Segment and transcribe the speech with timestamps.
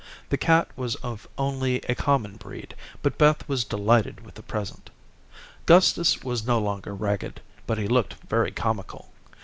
[0.29, 4.89] The cat was of only a common breed, but Beth was delighted with the present.
[5.67, 9.09] Gustus was no longer ragged, but he looked very comical.